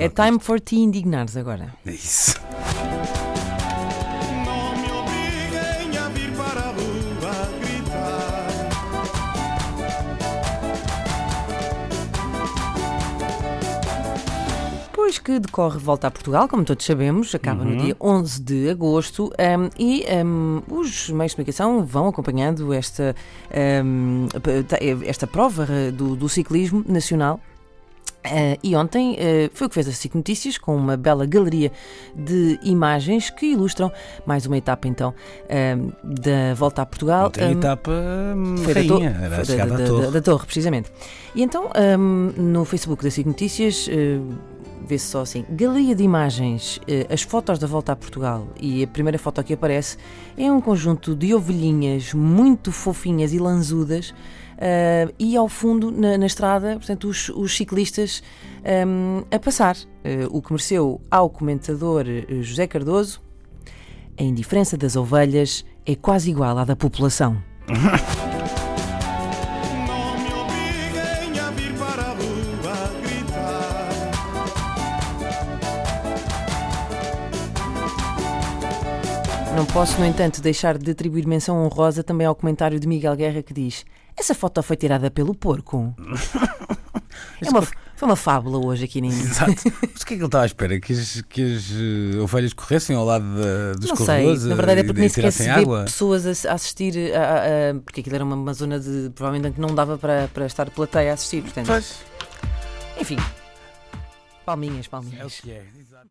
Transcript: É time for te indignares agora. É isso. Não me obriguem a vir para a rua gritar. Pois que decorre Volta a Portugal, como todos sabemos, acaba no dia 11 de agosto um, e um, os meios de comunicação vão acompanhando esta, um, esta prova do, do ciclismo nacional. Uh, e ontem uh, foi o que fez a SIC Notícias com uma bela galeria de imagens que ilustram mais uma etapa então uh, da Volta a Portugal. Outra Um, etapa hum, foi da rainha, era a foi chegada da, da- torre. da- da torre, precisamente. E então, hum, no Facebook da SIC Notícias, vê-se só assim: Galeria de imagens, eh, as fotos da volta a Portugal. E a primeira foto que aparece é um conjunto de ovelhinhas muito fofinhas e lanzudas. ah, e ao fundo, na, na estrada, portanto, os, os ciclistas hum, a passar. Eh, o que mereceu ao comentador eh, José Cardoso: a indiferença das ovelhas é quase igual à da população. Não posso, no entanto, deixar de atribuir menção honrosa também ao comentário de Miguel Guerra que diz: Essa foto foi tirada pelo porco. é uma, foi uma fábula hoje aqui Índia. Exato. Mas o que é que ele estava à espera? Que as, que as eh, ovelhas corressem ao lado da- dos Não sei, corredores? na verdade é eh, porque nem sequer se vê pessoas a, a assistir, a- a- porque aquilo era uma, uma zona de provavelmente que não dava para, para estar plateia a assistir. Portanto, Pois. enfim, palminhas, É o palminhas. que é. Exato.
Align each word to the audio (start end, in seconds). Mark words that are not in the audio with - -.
É 0.00 0.08
time 0.08 0.40
for 0.40 0.58
te 0.58 0.74
indignares 0.74 1.36
agora. 1.36 1.72
É 1.86 1.92
isso. 1.92 2.34
Não 4.44 4.76
me 4.76 4.90
obriguem 4.90 5.96
a 5.96 6.08
vir 6.08 6.32
para 6.32 6.60
a 6.62 6.72
rua 6.72 7.48
gritar. 7.60 8.48
Pois 14.92 15.20
que 15.20 15.38
decorre 15.38 15.78
Volta 15.78 16.08
a 16.08 16.10
Portugal, 16.10 16.48
como 16.48 16.64
todos 16.64 16.84
sabemos, 16.84 17.32
acaba 17.32 17.64
no 17.64 17.76
dia 17.76 17.96
11 18.00 18.42
de 18.42 18.70
agosto 18.70 19.26
um, 19.38 19.70
e 19.78 20.04
um, 20.26 20.60
os 20.76 21.08
meios 21.10 21.30
de 21.30 21.36
comunicação 21.36 21.84
vão 21.84 22.08
acompanhando 22.08 22.72
esta, 22.72 23.14
um, 23.84 24.26
esta 25.06 25.28
prova 25.28 25.68
do, 25.92 26.16
do 26.16 26.28
ciclismo 26.28 26.84
nacional. 26.84 27.38
Uh, 28.26 28.58
e 28.62 28.74
ontem 28.74 29.12
uh, 29.14 29.50
foi 29.52 29.66
o 29.66 29.68
que 29.68 29.74
fez 29.74 29.86
a 29.86 29.92
SIC 29.92 30.14
Notícias 30.14 30.56
com 30.56 30.74
uma 30.74 30.96
bela 30.96 31.26
galeria 31.26 31.70
de 32.16 32.58
imagens 32.62 33.28
que 33.28 33.52
ilustram 33.52 33.92
mais 34.24 34.46
uma 34.46 34.56
etapa 34.56 34.88
então 34.88 35.10
uh, 35.44 35.92
da 36.02 36.54
Volta 36.54 36.80
a 36.82 36.86
Portugal. 36.86 37.24
Outra 37.24 37.46
Um, 37.46 37.50
etapa 37.52 37.92
hum, 38.34 38.56
foi 38.56 38.72
da 38.74 38.80
rainha, 38.80 39.20
era 39.22 39.34
a 39.34 39.36
foi 39.36 39.44
chegada 39.44 39.70
da, 39.72 39.76
da- 39.76 39.86
torre. 39.86 40.02
da- 40.06 40.10
da 40.10 40.22
torre, 40.22 40.46
precisamente. 40.46 40.90
E 41.34 41.42
então, 41.42 41.68
hum, 41.98 42.32
no 42.36 42.64
Facebook 42.64 43.04
da 43.04 43.10
SIC 43.10 43.26
Notícias, 43.26 43.88
vê-se 44.86 45.06
só 45.06 45.22
assim: 45.22 45.44
Galeria 45.50 45.94
de 45.94 46.02
imagens, 46.02 46.80
eh, 46.86 47.06
as 47.10 47.22
fotos 47.22 47.58
da 47.58 47.66
volta 47.66 47.92
a 47.92 47.96
Portugal. 47.96 48.48
E 48.60 48.82
a 48.82 48.86
primeira 48.86 49.18
foto 49.18 49.42
que 49.42 49.54
aparece 49.54 49.96
é 50.36 50.50
um 50.50 50.60
conjunto 50.60 51.14
de 51.14 51.34
ovelhinhas 51.34 52.12
muito 52.14 52.72
fofinhas 52.72 53.32
e 53.32 53.38
lanzudas. 53.38 54.14
ah, 54.58 55.12
e 55.18 55.36
ao 55.36 55.48
fundo, 55.48 55.90
na, 55.90 56.16
na 56.18 56.26
estrada, 56.26 56.74
portanto, 56.76 57.08
os, 57.08 57.28
os 57.30 57.56
ciclistas 57.56 58.22
hum, 58.86 59.22
a 59.30 59.38
passar. 59.38 59.76
Eh, 60.02 60.26
o 60.30 60.42
que 60.42 60.52
mereceu 60.52 61.00
ao 61.10 61.30
comentador 61.30 62.04
eh, 62.06 62.42
José 62.42 62.66
Cardoso: 62.66 63.22
a 64.18 64.22
indiferença 64.22 64.76
das 64.76 64.96
ovelhas 64.96 65.64
é 65.86 65.94
quase 65.94 66.30
igual 66.30 66.58
à 66.58 66.64
da 66.64 66.76
população. 66.76 67.42
Não 79.56 79.64
posso, 79.66 79.98
no 80.00 80.06
entanto, 80.06 80.40
deixar 80.42 80.76
de 80.76 80.90
atribuir 80.90 81.26
menção 81.26 81.64
honrosa 81.64 82.02
também 82.02 82.26
ao 82.26 82.34
comentário 82.34 82.78
de 82.80 82.86
Miguel 82.88 83.14
Guerra 83.16 83.42
que 83.42 83.54
diz: 83.54 83.84
Essa 84.16 84.34
foto 84.34 84.62
foi 84.62 84.76
tirada 84.76 85.10
pelo 85.10 85.34
porco. 85.34 85.94
é 87.40 87.48
uma, 87.48 87.62
foi 87.62 88.08
uma 88.08 88.16
fábula 88.16 88.58
hoje 88.66 88.84
aqui 88.84 88.98
Índia. 88.98 89.10
Exato. 89.14 89.52
Mas 89.92 90.02
o 90.02 90.06
que 90.06 90.14
é 90.14 90.16
que 90.16 90.22
ele 90.22 90.24
estava 90.24 90.42
à 90.42 90.46
espera? 90.46 90.80
Que 90.80 90.92
as, 90.92 91.20
que 91.28 91.54
as 91.56 91.70
eh, 91.70 92.18
ovelhas 92.20 92.52
corressem 92.52 92.96
ao 92.96 93.04
lado 93.04 93.24
da- 93.24 93.72
dos 93.74 93.90
Não 93.90 93.96
sei, 93.96 94.06
corredores? 94.06 94.44
na 94.44 94.54
verdade 94.56 94.80
é 94.80 94.82
eh, 94.82 94.86
porque 94.86 95.00
nem 95.00 95.08
sequer 95.08 95.32
se 95.32 95.44
vê 95.44 95.64
pessoas 95.84 96.26
a, 96.46 96.50
a 96.50 96.54
assistir, 96.54 97.14
a- 97.14 97.70
a- 97.70 97.80
porque 97.80 98.00
aquilo 98.00 98.16
era 98.16 98.24
uma, 98.24 98.34
uma 98.34 98.52
zona 98.54 98.80
de 98.80 99.10
provavelmente 99.14 99.54
que 99.54 99.60
não 99.60 99.72
dava 99.74 99.96
para, 99.96 100.28
para 100.34 100.46
estar 100.46 100.68
plateia 100.70 101.12
a 101.12 101.14
assistir. 101.14 101.42
Portanto, 101.42 101.66
Pois. 101.68 101.94
enfim, 103.00 103.16
palminhas, 104.44 104.86
É 104.86 104.88
o 104.88 104.90
palminhas. 104.90 105.40
que 105.40 105.50
é. 105.52 105.62
Exato. 105.78 106.08